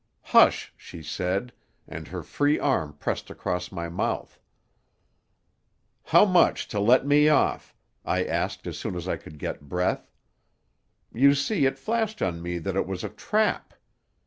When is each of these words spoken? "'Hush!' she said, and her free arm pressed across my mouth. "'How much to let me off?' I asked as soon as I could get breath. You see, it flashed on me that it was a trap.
"'Hush!' 0.23 0.73
she 0.75 1.03
said, 1.03 1.53
and 1.87 2.07
her 2.07 2.23
free 2.23 2.57
arm 2.57 2.93
pressed 2.93 3.29
across 3.29 3.71
my 3.71 3.87
mouth. 3.87 4.39
"'How 6.05 6.25
much 6.25 6.67
to 6.69 6.79
let 6.79 7.05
me 7.05 7.29
off?' 7.29 7.75
I 8.03 8.25
asked 8.25 8.65
as 8.65 8.79
soon 8.79 8.95
as 8.95 9.07
I 9.07 9.17
could 9.17 9.37
get 9.37 9.69
breath. 9.69 10.09
You 11.13 11.35
see, 11.35 11.67
it 11.67 11.77
flashed 11.77 12.19
on 12.23 12.41
me 12.41 12.57
that 12.57 12.75
it 12.75 12.87
was 12.87 13.03
a 13.03 13.09
trap. 13.09 13.75